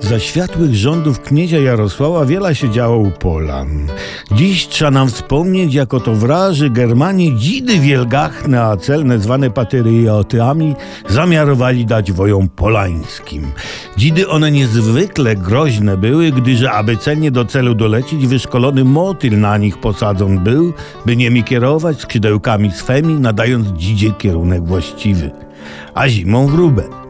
[0.00, 3.88] Za światłych rządów kniezia Jarosława wiele się działo u Polan.
[4.32, 10.74] Dziś trzeba nam wspomnieć, jako to wraży Germanie dzidy wielgachne, a celne zwane patriotami
[11.08, 13.46] zamiarowali dać wojom polańskim.
[13.96, 19.78] Dzidy one niezwykle groźne były, gdyż aby celnie do celu dolecieć, wyszkolony motyl na nich
[19.78, 20.72] posadzon był,
[21.06, 25.30] by niemi kierować skrzydełkami swemi, nadając dzidzie kierunek właściwy.
[25.94, 27.07] A zimą wróbę.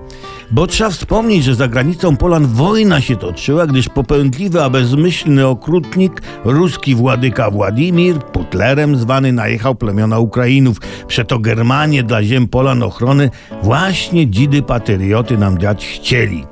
[0.50, 6.22] Bo trzeba wspomnieć, że za granicą Polan wojna się toczyła, gdyż popędliwy, a bezmyślny okrutnik,
[6.44, 10.80] ruski władyka Władimir, Putlerem zwany, najechał plemiona Ukrainów.
[11.06, 13.30] Przeto Germanie dla ziem Polan ochrony
[13.62, 16.46] właśnie dzidy patrioty nam dać chcieli.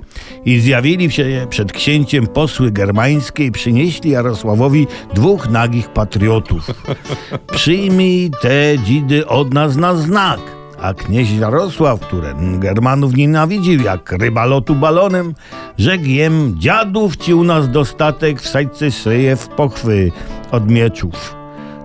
[0.45, 6.71] I zjawili się przed księciem posły germańskie i przynieśli Jarosławowi dwóch nagich patriotów.
[7.57, 10.56] Przyjmij te dzidy od nas na znak.
[10.81, 15.35] A knieź Jarosław, który Germanów nienawidził jak ryba lotu balonem,
[15.79, 20.13] rzekł jem, dziadów ci u nas dostatek, wsadźcie szyję w pochwy
[20.51, 21.37] od mieczów.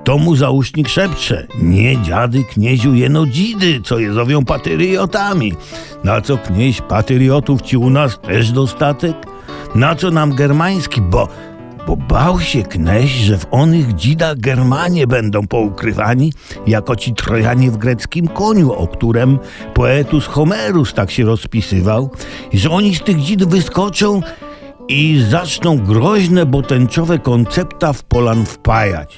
[0.03, 5.53] To mu załóżnik szepcze, nie dziady knieziu jeno dzidy, co je zowią patriotami.
[6.03, 9.16] Na co knieź patriotów ci u nas też dostatek?
[9.76, 11.28] Na co nam germański, bo
[11.87, 16.33] bo bał się kneś, że w onych dzidach Germanie będą poukrywani,
[16.67, 19.39] jako ci Trojanie w greckim koniu, o którym
[19.73, 22.09] poetus Homerus tak się rozpisywał,
[22.52, 24.21] i że oni z tych dzid wyskoczą
[24.87, 29.15] i zaczną groźne, bo tęczowe koncepta w Polan wpajać.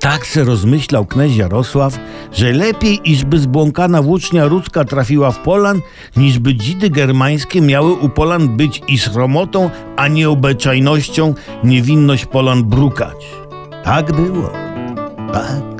[0.00, 1.98] Tak se rozmyślał kneś Jarosław,
[2.32, 5.80] że lepiej, iżby zbłąkana włócznia rudzka trafiła w Polan,
[6.16, 13.26] niżby dzidy germańskie miały u Polan być i sromotą, a nie obyczajnością niewinność Polan brukać.
[13.84, 14.50] Tak było.
[15.32, 15.79] Tak.